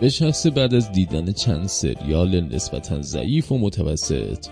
[0.00, 4.46] به شخص بعد از دیدن چند سریال نسبتا ضعیف و متوسط.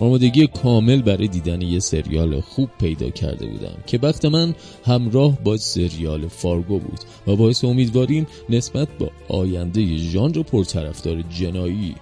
[0.00, 4.54] آمادگی کامل برای دیدن یه سریال خوب پیدا کرده بودم که وقت من
[4.84, 11.94] همراه با سریال فارگو بود و باعث امیدواریم نسبت با آینده ژانر پرطرفدار جنایی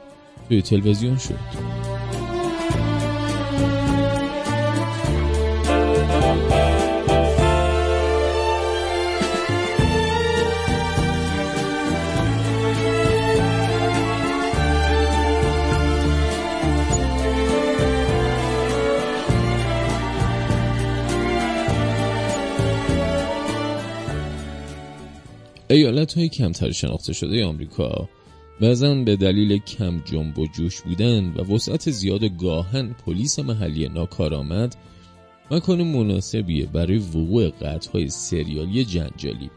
[0.49, 1.94] توی تلویزیون شد.
[25.75, 28.09] ایالت های کمتر شناخته شده آمریکا
[28.61, 34.77] بعضا به دلیل کم جنب و جوش بودن و وسعت زیاد گاهن پلیس محلی ناکارآمد
[35.51, 37.51] مکان مناسبیه برای وقوع
[37.93, 39.51] های سریالی جنجالی.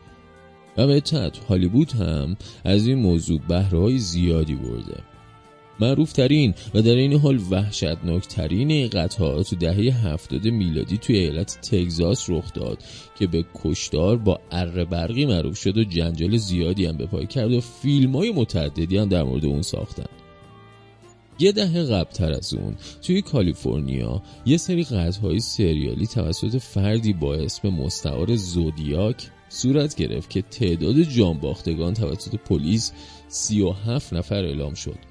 [0.77, 5.03] و به تحت هالیوود هم از این موضوع بهره زیادی برده.
[5.79, 11.59] معروف ترین و در این حال وحشتناک ترین قطعه تو دهه هفتاد میلادی توی ایالت
[11.61, 12.83] تگزاس رخ داد
[13.19, 17.51] که به کشتار با اره برقی معروف شد و جنجال زیادی هم به پای کرد
[17.51, 20.05] و فیلم های متعددی هم در مورد اون ساختن.
[21.39, 24.85] یه دهه قبلتر از اون توی کالیفرنیا یه سری
[25.21, 32.91] های سریالی توسط فردی با اسم مستعار زودیاک صورت گرفت که تعداد جانباختگان توسط پلیس
[33.27, 35.06] 37 نفر اعلام شد.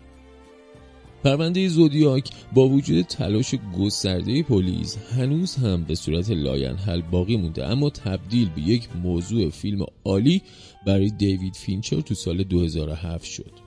[1.26, 7.90] پرونده زودیاک با وجود تلاش گسترده پلیس هنوز هم به صورت لاینحل باقی مونده اما
[7.90, 10.42] تبدیل به یک موضوع فیلم عالی
[10.86, 13.66] برای دیوید فینچر تو سال 2007 شد.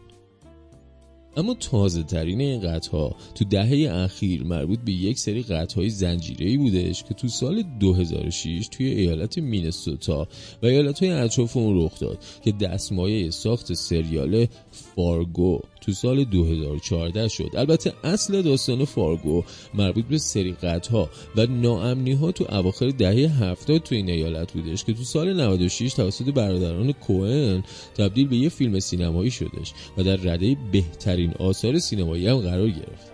[1.37, 5.89] اما تازه ترین این قتل ها تو دهه اخیر مربوط به یک سری قتل های
[5.89, 10.27] زنجیری بودش که تو سال 2006 توی ایالت مینسوتا
[10.63, 15.59] و ایالت های اطراف اون رخ داد که دستمایه ساخت سریال فارگو
[15.89, 17.49] تو سال 2014 شد.
[17.55, 20.55] البته اصل داستان فارگو مربوط به سری
[20.91, 25.41] ها و ناامنی ها تو اواخر دهه 70 تو این ایالت بودش که تو سال
[25.41, 27.63] 96 توسط برادران کوهن
[27.97, 33.11] تبدیل به یه فیلم سینمایی شدش و در رده بهترین آثار سینمایی هم قرار گرفت.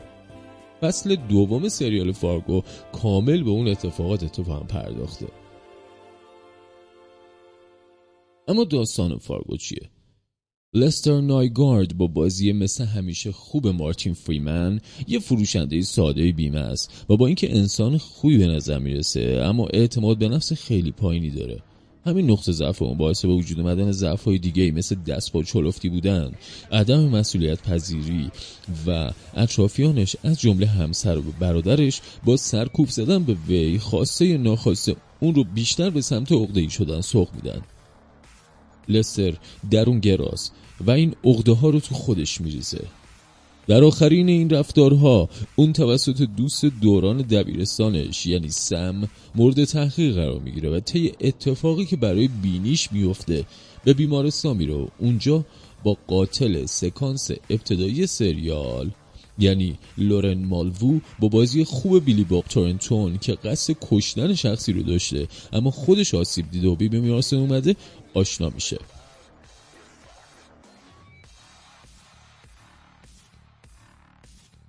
[0.81, 2.61] فصل دوم سریال فارگو
[3.01, 5.27] کامل به اون اتفاقات تو هم پرداخته.
[8.47, 9.94] اما داستان فارگو چیه؟
[10.75, 17.17] لستر نایگارد با بازی مثل همیشه خوب مارتین فریمن یه فروشنده ساده بیمه است و
[17.17, 21.61] با اینکه انسان خوبی به نظر می‌رسه اما اعتماد به نفس خیلی پایینی داره.
[22.05, 25.89] همین نقطه ضعف اون باعث به وجود اومدن ضعف های دیگه مثل دست با چلفتی
[25.89, 26.31] بودن
[26.71, 28.31] عدم مسئولیت پذیری
[28.87, 34.95] و اطرافیانش از جمله همسر و برادرش با سرکوب زدن به وی خواسته یا ناخواسته
[35.19, 37.61] اون رو بیشتر به سمت عقده شدن سوق میدن.
[38.89, 39.33] لستر
[39.71, 40.51] درون گراز.
[40.81, 42.81] و این عقده ها رو تو خودش میریزه.
[43.67, 50.69] در آخرین این رفتارها اون توسط دوست دوران دبیرستانش یعنی سم مورد تحقیق قرار می‌گیره
[50.69, 53.45] و طی اتفاقی که برای بینیش میفته
[53.83, 55.45] به بیمارستان میره اونجا
[55.83, 58.91] با قاتل سکانس ابتدایی سریال
[59.39, 65.27] یعنی لورن مالوو با بازی خوب بیلی باب تورنتون که قصد کشتن شخصی رو داشته
[65.53, 67.75] اما خودش آسیب دیده و بی بیمارستان اومده
[68.13, 68.77] آشنا میشه.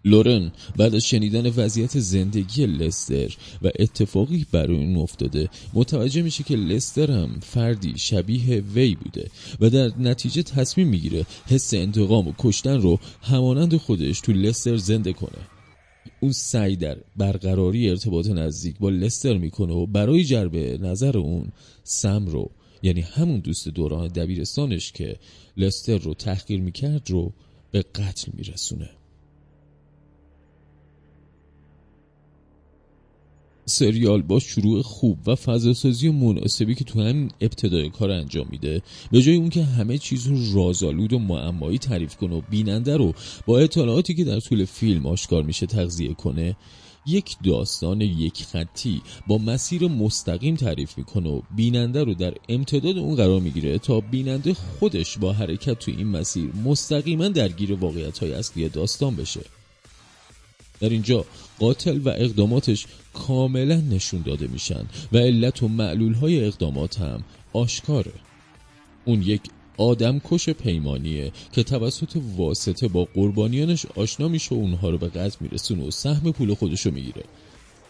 [0.07, 6.57] لورن بعد از شنیدن وضعیت زندگی لستر و اتفاقی برای اون افتاده متوجه میشه که
[6.57, 9.31] لستر هم فردی شبیه وی بوده
[9.61, 15.13] و در نتیجه تصمیم می‌گیره حس انتقام و کشتن رو همانند خودش تو لستر زنده
[15.13, 15.43] کنه.
[16.21, 21.53] اون سعی در برقراری ارتباط نزدیک با لستر می‌کنه و برای جرب نظر اون
[21.85, 22.51] سم رو
[22.83, 25.17] یعنی همون دوست دوران دبیرستانش که
[25.57, 27.33] لستر رو تحقیر می‌کرد رو
[27.71, 28.91] به قتل میرسونه.
[33.69, 39.23] سریال با شروع خوب و فضاسازی مناسبی که تو همین ابتدای کار انجام میده به
[39.23, 43.13] جای اون که همه چیز رو رازآلود و معمایی تعریف کنه و بیننده رو
[43.47, 46.57] با اطلاعاتی که در طول فیلم آشکار میشه تغذیه کنه
[47.07, 53.15] یک داستان یک خطی با مسیر مستقیم تعریف می‌کنه و بیننده رو در امتداد اون
[53.15, 58.69] قرار می‌گیره تا بیننده خودش با حرکت تو این مسیر مستقیما درگیر واقعیت های اصلی
[58.69, 59.41] داستان بشه.
[60.81, 61.25] در اینجا
[61.59, 68.13] قاتل و اقداماتش کاملا نشون داده میشن و علت و معلول های اقدامات هم آشکاره.
[69.05, 69.41] اون یک
[69.79, 75.37] آدم کش پیمانیه که توسط واسطه با قربانیانش آشنا میشه و اونها رو به قتل
[75.41, 77.23] میرسونه و سهم پول خودشو می‌گیره.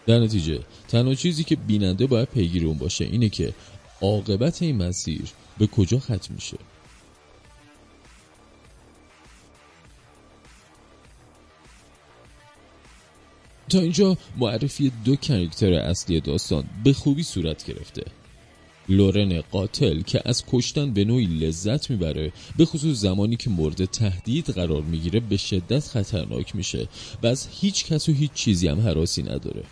[0.07, 3.55] در نتیجه تنها چیزی که بیننده باید پیگیر اون باشه اینه که
[4.03, 5.23] عاقبت این مسیر
[5.59, 6.57] به کجا ختم میشه.
[13.69, 18.05] تا اینجا معرفی دو character اصلی داستان به خوبی صورت گرفته.
[18.89, 24.51] لورن قاتل که از کشتن به نوعی لذت می‌بره به خصوص زمانی که مورد تهدید
[24.51, 26.89] قرار می‌گیره به شدت خطرناک میشه
[27.23, 29.63] و از هیچ کس و هیچ چیزی هم هراسی نداره.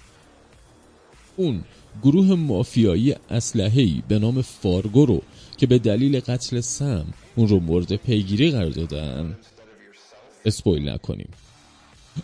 [1.36, 1.64] اون
[2.02, 5.22] گروه مافیایی اسلحه‌ای به نام فارگو رو
[5.58, 7.06] که به دلیل قتل سم
[7.36, 9.36] اون رو مورد پیگیری قرار دادن.
[10.44, 11.28] اسپویل نکنیم.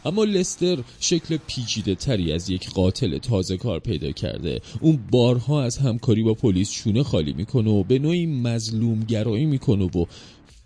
[0.05, 4.61] اما لستر شکل پیچیده تری از یک قاتل تازه کار پیدا کرده.
[4.81, 9.85] اون بارها از همکاری با پلیس شونه خالی می‌کنه و به نوعی مظلوم گرایی می‌کنه
[9.85, 10.05] و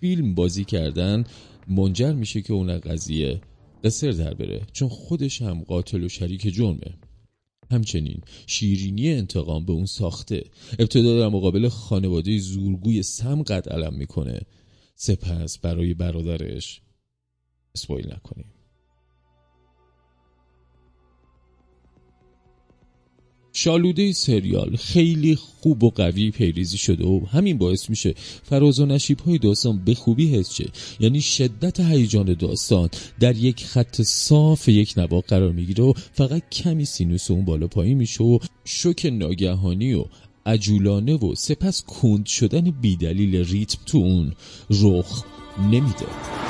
[0.00, 1.24] فیلم بازی کردن
[1.68, 3.40] منجر میشه که اون قضیه
[3.84, 4.62] لستر در بره.
[4.72, 6.94] چون خودش هم قاتل و شریک جرمه.
[7.70, 10.44] همچنین شیرینی انتقام به اون ساخته.
[10.78, 14.40] ابتدا در مقابل خانواده زورگوی سم قد علم می‌کنه.
[14.96, 16.80] سپس برای برادرش
[17.74, 18.53] اسپویل نکنیم.
[23.56, 29.20] شالوده سریال خیلی خوب و قوی پیریزی شده و همین باعث میشه فراز و نشیب
[29.20, 30.68] های داستان به خوبی حس شه.
[31.00, 32.88] یعنی شدت هیجان داستان
[33.20, 37.98] در یک خط صاف یک نواق قرار می‌گیره و فقط کمی سینوس اون بالا پایین
[37.98, 40.04] میشه و شوک ناگهانی و
[40.46, 44.32] عجولانه و سپس کند شدن بیدلیل ریتم تو اون
[44.70, 45.24] رخ
[45.58, 46.43] نمیده.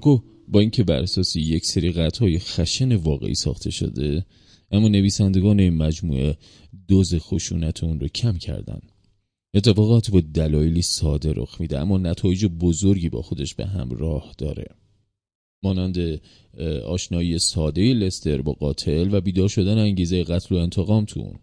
[0.00, 4.26] فارگو با اینکه بر اساس یک سری قطعای خشن واقعی ساخته شده
[4.70, 6.36] اما نویسندگان این مجموعه
[6.88, 8.80] دوز خشونت اون رو کم کردن.
[9.54, 14.66] اتفاقات با دلایلی ساده رخ میده اما نتایج بزرگی با خودش به همراه داره.
[15.62, 16.20] مانند
[16.86, 21.38] آشنایی ساده لستر با قاتل و بیدار شدن انگیزه قتل و انتقام تو اون.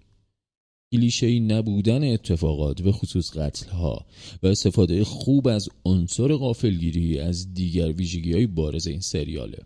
[0.94, 4.06] کلیشه‌ای نبودن اتفاقات به خصوص قتل ها
[4.44, 9.58] و استفاده خوب از عنصر غافلگیری از دیگر ویژگی های بارز این سریاله.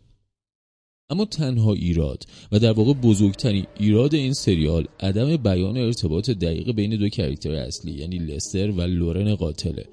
[1.11, 6.95] اما تنها ایراد و در واقع بزرگترین ایراد این سریال عدم بیان ارتباط دقیق بین
[6.95, 9.85] دو کرکتر اصلی یعنی لستر و لورن قاتله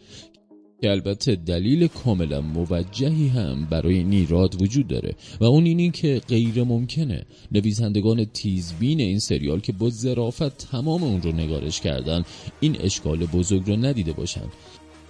[0.81, 6.65] که البته دلیل کاملا موجهی هم برای نیراد وجود داره و اون اینی که غیر
[6.65, 7.25] ممکنه.
[7.53, 12.25] نویسندگان تیزبین این سریال که با ظرافت تمام اون رو نگارش کردن
[12.61, 14.47] این اشکال بزرگ رو ندیده باشن.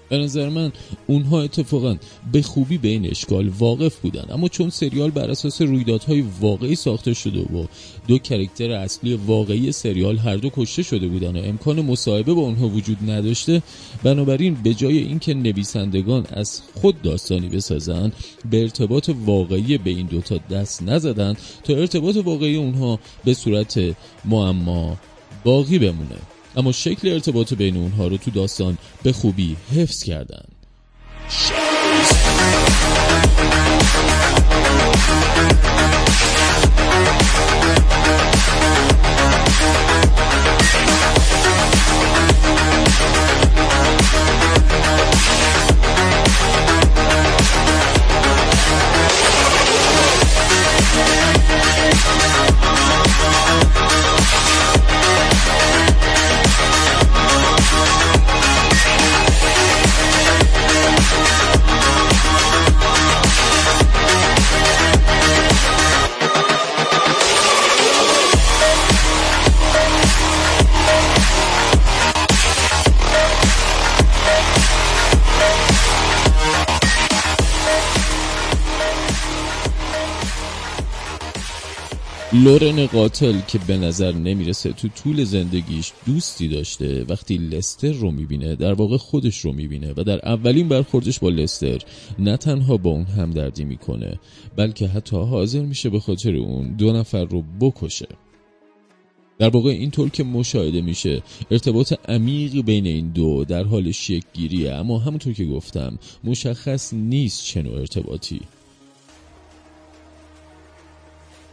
[0.09, 0.73] به نظر من
[1.07, 1.97] اونها اتفاقا
[2.33, 4.25] به خوبی به این اشکال واقف بودن.
[4.31, 7.67] اما چون سریال بر اساس رویدادهای واقعی ساخته شده و
[8.09, 12.69] دو کرکتر اصلی واقعی سریال هر دو کشته شده بودن و امکان مصاحبه با اونها
[12.69, 13.63] وجود نداشته
[14.03, 18.13] بنابراین به جای اینکه نویسندگان از خود داستانی بسازن
[18.51, 23.81] به ارتباط واقعی به این دوتا دست نزدن تا ارتباط واقعی اونها به صورت
[24.25, 24.97] معما
[25.45, 26.38] باقی بمونه.
[26.57, 30.45] اما شکل ارتباط بین اونها رو تو داستان به خوبی حفظ کردن.
[82.45, 88.57] لورن قاتل که به نظر نمی‌رسه تو طول زندگیش دوستی داشته وقتی لستر رو می‌بینه
[88.57, 91.79] در واقع خودش رو می‌بینه و در اولین برخوردش با لستر
[92.19, 94.21] نه تنها با اون همدردی می‌کنه
[94.57, 98.09] بلکه حتی حاضر میشه به خاطر اون دو نفر رو بکشه.
[99.39, 104.99] در واقع اینطور که مشاهده میشه ارتباط عمیقی بین این دو در حال شکل اما
[104.99, 108.41] همونطور که گفتم مشخص نیست چه ارتباطی.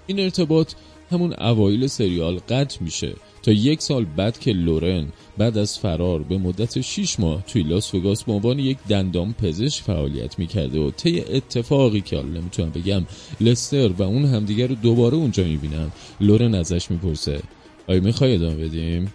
[0.07, 0.73] این ارتباط
[1.11, 5.07] همون اوایل سریال قطع میشه تا یک سال بعد که لورن
[5.37, 9.83] بعد از فرار به مدت 6 ماه توی لاس وگاس به عنوان یک دندان پزشک
[9.83, 13.05] فعالیت می‌کرده و طی اتفاقی که حالا نمی‌تونم بگم
[13.41, 15.91] لستر و اون همدیگر رو دوباره اونجا می‌بینن.
[16.21, 17.41] لورن ازش می‌پرسه
[17.87, 19.13] آیا می‌خوای ادامه بدیم؟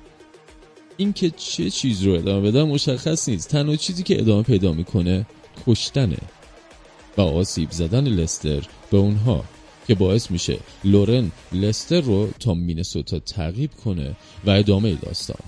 [0.96, 3.48] این که چه چیز رو ادامه بدم مشخص نیست.
[3.48, 5.26] تنها چیزی که ادامه پیدا می‌کنه
[5.66, 6.18] کشتنه.
[7.16, 9.44] و آسیب زدن لستر به اونها.
[9.90, 15.40] که باعث میشه لورن لستر رو تا مینسوتا تعقیب کنه و ادامه داستان.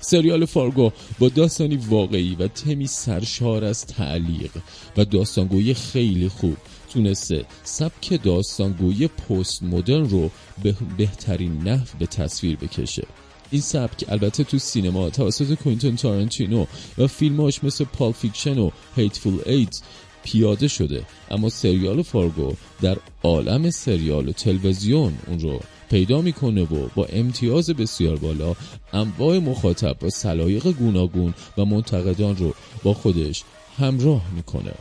[0.00, 4.50] سریال فارگو با داستانی واقعی و تمی سرشار از تعلیق
[4.96, 6.56] و داستانگویی خیلی خوب
[6.92, 10.30] تونسته سبک داستانگویی پست مدرن رو
[10.62, 13.06] به بهترین نحو به تصویر بکشه.
[13.50, 16.66] این سبک البته تو سینما توسط کوئنتین تارانتینو
[16.98, 19.80] و فیلماش مثل Pulp Fiction و Hateful Eight
[20.24, 25.60] پیاده شده اما سریال فارگو در عالم سریال و تلویزیون اون رو
[25.90, 28.56] پیدا می‌کنه و با امتیاز بسیار بالا
[28.92, 33.42] انواع مخاطب با سلایق گوناگون و منتقدان رو با خودش
[33.78, 34.72] همراه می‌کنه.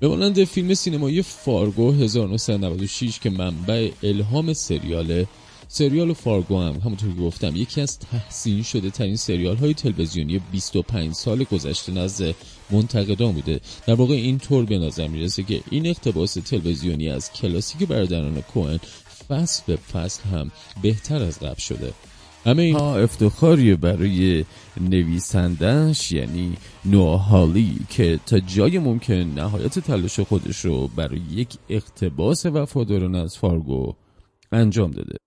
[0.00, 5.26] به مانند فیلم سینمایی فارگو 1996 که منبع الهام سریاله
[5.68, 11.12] سریال فارگو هم همونطور که گفتم یکی از تحسین شده ترین سریال های تلویزیونی 25
[11.12, 12.34] سال گذشته نزد
[12.70, 13.60] منتقدان بوده.
[13.86, 18.80] در واقع این طور به نظر می‌رسه که این اقتباس تلویزیونی از کلاسیک برادران کوهن
[19.28, 20.50] فصل به فصل هم
[20.82, 21.92] بهتر از قبل شده.
[22.44, 24.44] همه اینها افتخاری برای
[24.80, 32.46] نویسندش یعنی نوآ هاولی که تا جای ممکن نهایت تلاش خودش رو برای یک اقتباس
[32.46, 33.94] وفادارانه از فارگو
[34.52, 35.23] انجام داده.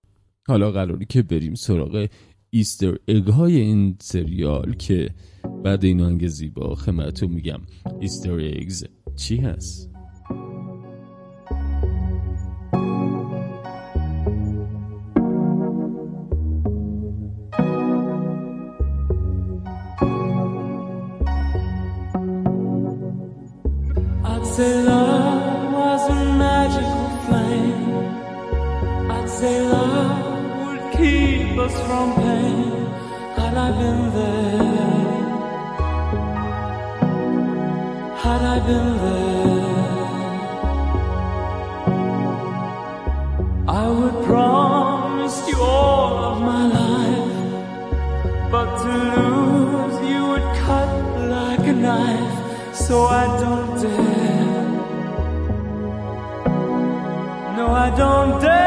[0.48, 2.08] حالا قراری که بریم سراغ
[2.50, 5.10] ایستر اگ های این سریال که
[5.64, 7.60] بعد این آنگ زیبا خدمتتون میگم.
[8.00, 8.86] ایستر اگز
[9.16, 9.90] چی هست؟
[31.74, 32.86] From pain
[33.36, 35.08] had I been there?
[38.24, 39.88] Had I been there?
[43.68, 47.32] I would promise you all of my life
[48.52, 50.92] but to lose you would cut
[51.36, 54.68] like a knife so I don't dare.
[57.58, 58.67] No I don't dare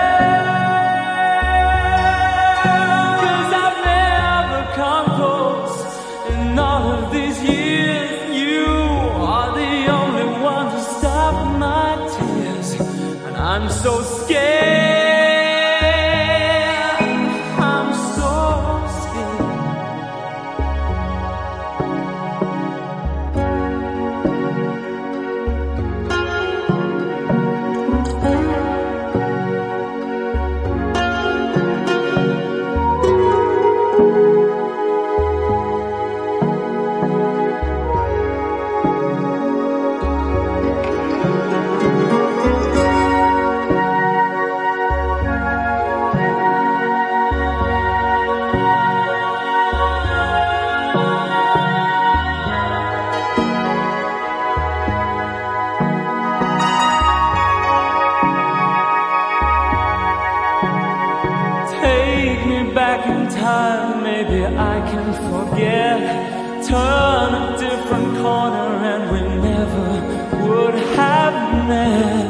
[13.50, 14.69] I'm so scared.
[64.22, 65.98] maybe I can forget.
[66.68, 69.86] Turn a different corner and we never
[70.46, 71.36] would have
[71.68, 72.26] met.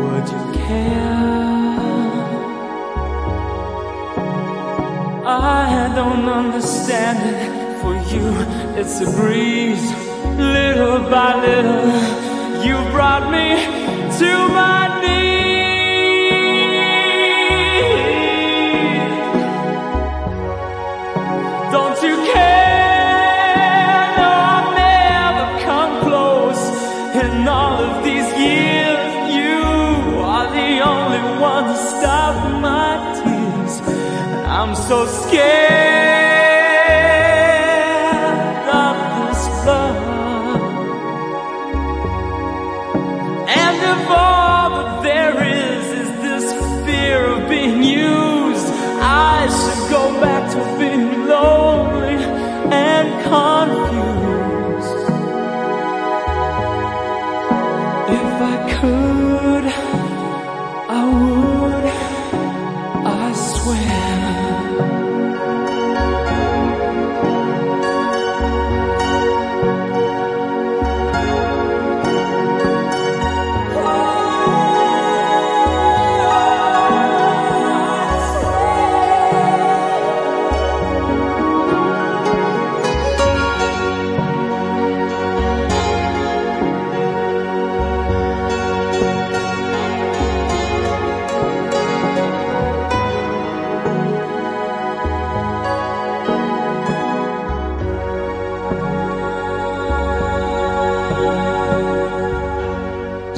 [0.00, 1.16] Would you care?
[5.24, 7.66] I don't understand it.
[7.80, 8.26] For you,
[8.80, 9.86] it's a breeze.
[10.36, 11.86] Little by little,
[12.66, 13.46] you brought me
[14.18, 15.25] to my knees.
[34.66, 36.15] I'm so scared.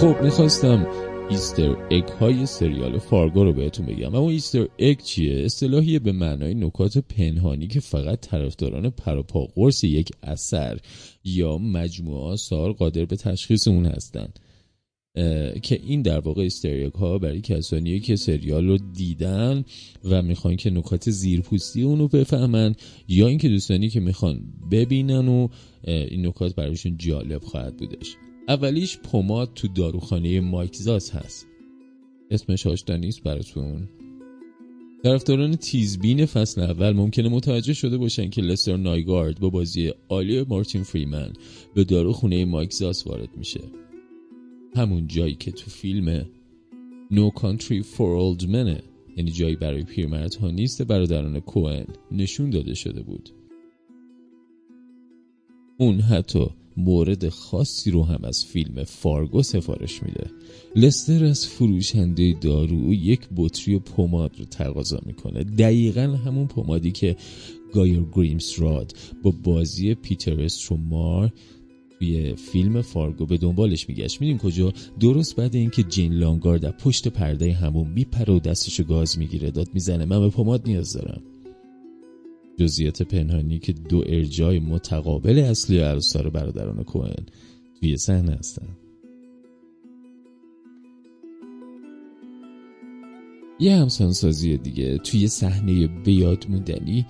[0.01, 0.87] خب می‌خواستم
[1.31, 4.15] Easter egg های سریال فارگو رو بهتون بگم.
[4.15, 10.11] اما Easter egg چیه؟ اصطلاحی به معنای نکات پنهانی که فقط طرفداران پروپا قرص یک
[10.23, 10.79] اثر
[11.25, 14.39] یا مجموعه آثار قادر به تشخیص اون هستند
[15.63, 19.65] که این در واقع Easter egg ها برای کسانیه که سریال رو دیدن
[20.05, 22.75] و می‌خوان که نکات زیرپوستی اونو بفهمن
[23.09, 24.41] یا اینکه دوستانی که می‌خوان
[24.71, 25.49] ببینن و
[25.85, 28.17] این نکات برایشون جالب خواهد بودش.
[28.49, 31.47] اولیش پماد تو داروخانه مایکزاس هست.
[32.31, 33.89] اسمش آشنا نیست براتون.
[35.03, 40.83] طرفداران تیزبین فصل اول ممکنه متوجه شده باشن که لستر نایگارد با بازی عالی مارتین
[40.83, 41.33] فریمن
[41.75, 43.61] به داروخونه مایکزاس وارد میشه.
[44.77, 46.27] همون جایی که تو فیلم
[47.13, 48.83] No Country for Old Men
[49.17, 53.31] یعنی جایی برای پیرمردها نیست برادران کوئن نشون داده شده بود.
[55.79, 56.47] اون حتی
[56.79, 60.31] مورد خاصی رو هم از فیلم فارگو سفارش میده.
[60.77, 65.45] لستر از فروشنده دارو یک بطری پماد رو تقاضا می‌کنه.
[65.45, 67.17] دقیقا همون پمادی که
[67.73, 68.93] گایر گریمز راد
[69.23, 71.33] با بازی پیتر استورماره
[71.99, 74.21] توی فیلم فارگو به دنبالش میگشت.
[74.21, 79.19] میدین کجا؟ درست بعد اینکه جین لانگارد از پشت پرده حموم میپره و دستشو گاز
[79.19, 80.05] می‌گیره داد می‌زنه.
[80.05, 81.23] من به پماد نیاز دارم.
[82.59, 87.27] جزئیات پنهانی که دو ارجای متقابل اصلی عروسار برادران کوهن
[87.81, 88.69] توی صحنه هستن.
[93.61, 97.07] یه همسانسازی دیگه توی صحنه بیاد موندنی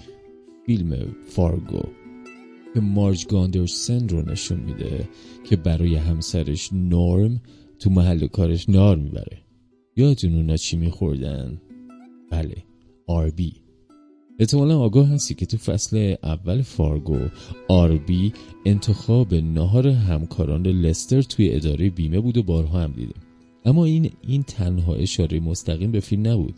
[0.66, 1.82] فیلم فارگو
[2.74, 5.08] که مارج گاندرسن رو نشون میده
[5.44, 7.40] که برای همسرش نورم
[7.78, 9.38] تو محل کارش نار می‌بره.
[9.96, 11.60] یادتون اونا چی میخوردن؟
[12.30, 12.56] بله
[13.06, 13.67] آربی
[14.38, 17.18] احتمالا آگاه هستی که تو فصل اول فارگو
[17.68, 18.32] آربی
[18.66, 23.22] انتخاب نهار همکاران لستر توی اداره بیمه بود و بارها هم دیدیم
[23.64, 26.54] اما این این تنها اشاره مستقیم به فیلم نبود.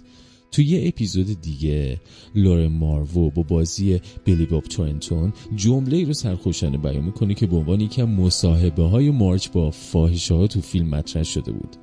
[0.52, 2.00] توی یه اپیزود دیگه
[2.34, 7.56] لور مارو با بازی بیلی باب تورنتون جمله ای رو سرخوشانه بیان می‌کنه که به
[7.56, 11.76] عنوان یکم مصاحبه های مارج با فاحشه ها تو فیلم مطرح شده بود.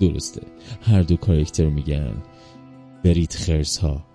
[0.00, 0.42] درسته.
[0.80, 2.12] هر دو کارکتر میگن
[3.04, 4.13] برید خرس ها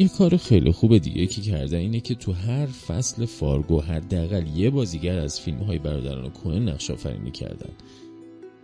[0.00, 4.70] این کار خیلی خوبه دیگه که کرده اینه که تو هر فصل فارگو حداقل یه
[4.70, 7.70] بازیگر از فیلم های برادران کوهن نقش آفرینی کردن.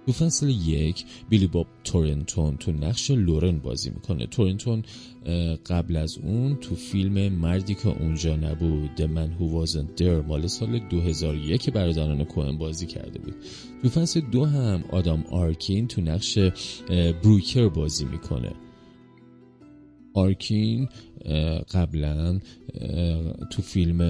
[0.06, 4.26] تو فصل یک بیلی باب تورنتون تو نقش لورن بازی می‌کنه.
[4.26, 4.82] تورنتون
[5.66, 10.46] قبل از اون تو فیلم مردی که اونجا نبود The Man Who Wasn't There مال
[10.46, 13.34] سال 2001 برادران کوهن بازی کرده بود.
[13.82, 16.38] تو فصل دو هم آدام آرکین تو نقش
[17.22, 18.52] بروکر بازی می‌کنه.
[20.14, 20.88] آرکین
[21.72, 22.40] قبلا
[23.50, 24.00] تو فیلم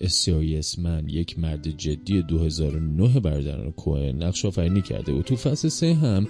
[0.00, 5.94] Serious Man یک مرد جدی 2009 برادران کوهن نقش آفرینی کرده و تو فصل سه
[5.94, 6.26] هم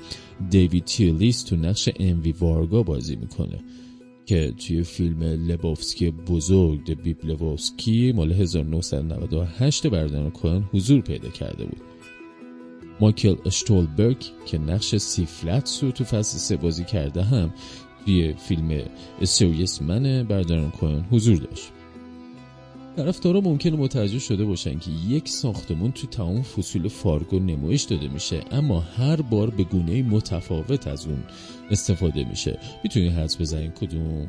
[0.50, 3.58] دیوید تیولیس تو نقش انوی وارگا بازی می‌کنه
[4.26, 11.80] که توی فیلم لبوفسکی بزرگ Big Lebowski مال 1998 برادران کوهن حضور پیدا کرده بود.
[13.00, 14.16] مایکل اشتولبرگ
[14.46, 17.54] که نقش سای فلتز رو تو فصل سه بازی کرده هم
[18.04, 18.82] توی فیلم
[19.22, 21.70] Serious Man برادران کوهن حضور داشت.
[22.96, 28.40] طرفدارا ممکنه متوجه شده باشن که یک ساختمون تو تمام فصول فارگو نمایش داده میشه
[28.50, 31.24] اما هر بار به گونه متفاوت از اون
[31.70, 32.58] استفاده میشه.
[32.84, 34.26] می‌تونی حدس بزنین کدوم؟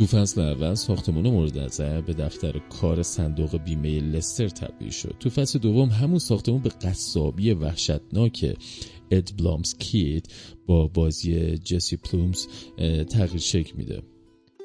[0.00, 5.14] تو فصل اول ساختمان مورد نظر به دفتر کار صندوق بیمه لستر تبدیل شد.
[5.20, 8.56] تو فصل دوم همون ساختمون به قصابی وحشتناک
[9.10, 10.28] اد بلامکوئیست
[10.66, 12.46] با بازی جسی پلومز
[13.10, 14.02] تغییر شکل میده.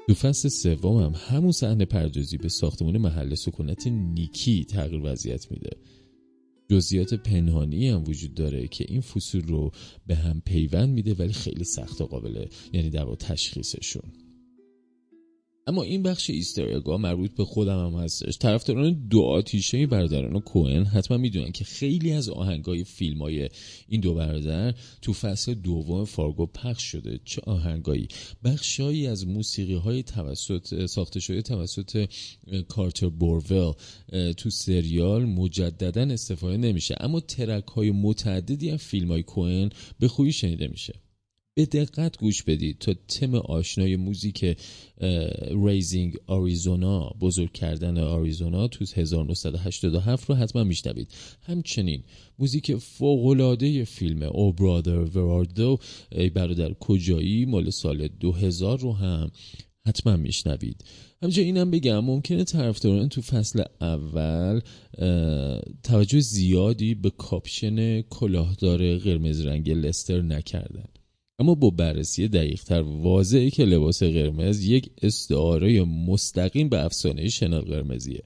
[0.08, 5.70] تو فصل سوم هم همون صحنه پردازی به ساختمان محل سکونت نیکی تغییر وضعیت میده.
[6.70, 9.72] جزئیات پنهانی هم وجود داره که این فصول رو
[10.08, 14.25] به هم پیوند میده ولی خیلی سخت و قابله یعنی در تشخیصشون.
[15.68, 18.38] اما این بخش Easter مربوط به خودم هم هستش.
[18.38, 23.50] طرفداران دو آتیشه برادران کوهن حتما می‌دونن که خیلی از آهنگای فیلم های
[23.88, 27.20] این دو برادر تو فصل دوم فارگو پخش شده.
[27.26, 28.08] چه آهنگایی؟
[28.44, 32.08] بخشایی از موسیقی های توسط ساخته شده توسط
[32.68, 33.74] کارتر بورول
[34.38, 36.96] تو سریال مجددا استفاده نمیشه.
[37.00, 41.05] اما ترک های متعددی از فیلم های کوهن به خوبی شنیده میشه.
[41.58, 44.58] به دقت گوش بدید تا تم آشنای موزیک
[45.66, 51.08] Raising Arizona بزرگ کردن آریزونا تو 1987 رو حتما میشنوید.
[51.42, 52.04] همچنین
[52.40, 55.80] موزیک فوقلاده فیلم او برادر وراردو
[56.12, 59.32] ای برادر کجایی؟ مال سال 2000 رو هم
[59.88, 60.84] حتما میشنوید.
[61.22, 64.62] همچنین اینم بگم ممکنه طرفداران تو فصل اول
[65.84, 70.86] توجه زیادی به کاپشن کلاهدار قرمز رنگ لستر نکردن.
[71.40, 78.24] اما با بررسی دقیقتر واضحه که لباس قرمز یک استعاره مستقیم به افسانه شنل قرمزیه.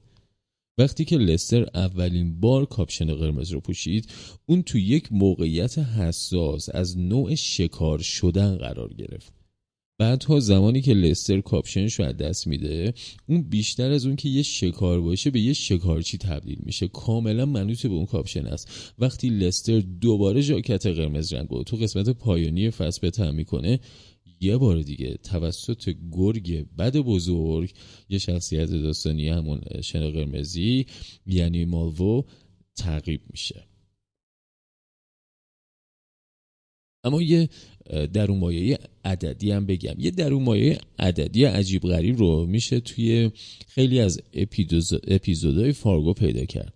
[0.77, 4.11] وقتی که لستر اولین بار کاپشن قرمز رو پوشید
[4.45, 9.33] اون تو یک موقعیت حساس از نوع شکار شدن قرار گرفت.
[9.99, 12.93] بعدها زمانی که لستر کاپشنش رو از دست میده
[13.27, 16.88] اون بیشتر از اون که یه شکار باشه به یه شکارچی تبدیل میشه.
[16.88, 18.93] کاملا منوط به اون کاپشن است.
[18.99, 23.79] وقتی لستر دوباره ژاکت قرمز رنگ تو قسمت پایانی فصل بتن می‌کنه
[24.41, 27.73] یه بار دیگه توسط گرگ بد بزرگ
[28.09, 30.85] یه شخصیت داستانی همون شن قرمزی
[31.25, 32.23] یعنی مالوو
[32.75, 33.68] تعقیب میشه.
[37.03, 37.49] اما یه
[38.13, 39.95] در مایه عددی هم بگم.
[39.97, 43.31] یه در مایه عددی عجیب غریب رو میشه توی
[43.67, 44.21] خیلی از
[45.07, 46.73] اپیزودهای فارگو پیدا کرد.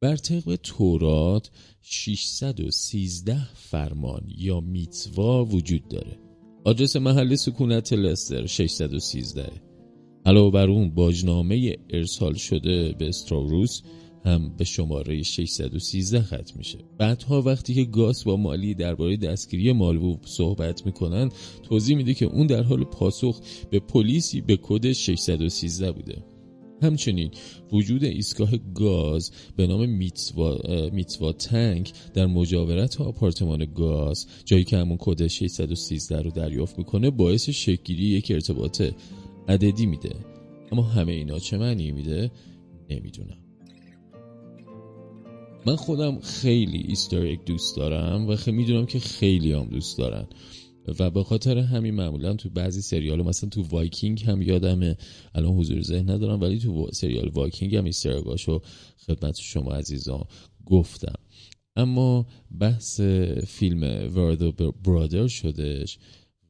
[0.00, 1.50] بر طبق تورات
[1.82, 6.18] 613 فرمان یا میتوا وجود داره.
[6.64, 9.52] آدرس محل سکونت لستر 613
[10.26, 13.82] علاوه بر اون باجنامه ارسال شده به استراوروس
[14.24, 16.78] هم به شماره 613 ختم میشه.
[16.98, 21.30] بعدها وقتی که گاس با مالی درباره دستگیری مالوو صحبت می‌کنن
[21.62, 26.22] توضیح میده که اون در حال پاسخ به پلیسی به کد 613 بوده.
[26.82, 27.30] همچنین
[27.72, 30.58] وجود ایستگاه گاز به نام میتوا,
[30.92, 37.50] میتوا تنک در مجاورت آپارتمان گاز جایی که همون کد 613 رو دریافت می‌کنه باعث
[37.50, 38.82] شکگیری یک ارتباط
[39.48, 40.16] عددی میده.
[40.72, 42.30] اما همه اینا چه معنی میده؟
[42.90, 43.47] نمی‌دونم.
[45.66, 50.26] من خودم خیلی Easter دوست دارم و خیلی می‌دونم که خیلی هم دوست دارن.
[50.98, 54.96] و به خاطر همین معمولا تو بعضی سریال مثلا تو وایکینگ هم یادمه.
[55.34, 58.60] الان حضور ذهن ندارم ولی تو سریال وایکینگ هم Easter egg هاشو
[59.06, 60.24] خدمت شما عزیزان
[60.66, 61.14] گفتم.
[61.76, 62.26] اما
[62.60, 63.00] بحث
[63.46, 63.82] فیلم
[64.14, 65.98] ورد برادر شدش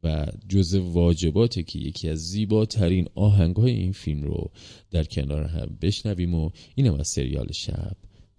[0.03, 4.51] و جز واجباته که یکی از زیباترین آهنگهای این فیلم رو
[4.91, 8.08] در کنار هم بشنویم و اینم از سریال شب.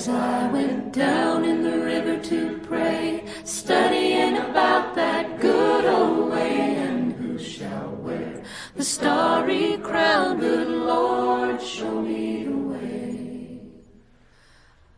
[0.00, 6.76] As I went down in the river to pray, studying about that good old way,
[6.76, 8.42] and who shall wear
[8.76, 13.58] the starry crown, good Lord, show me the way.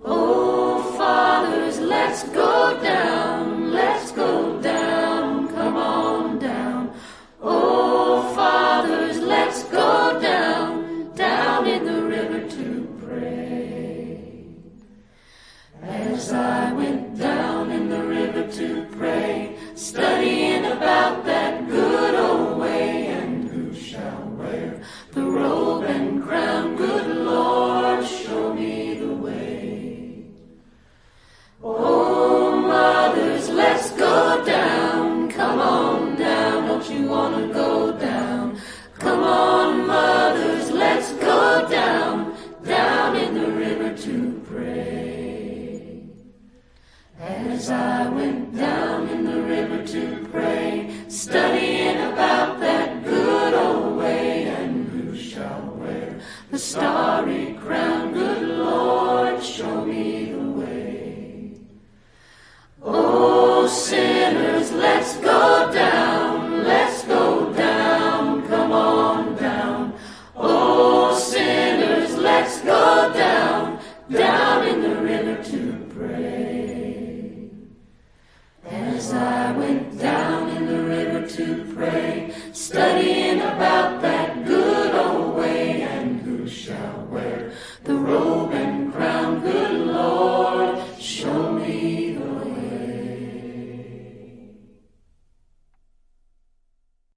[0.04, 2.41] Oh, fathers, let's go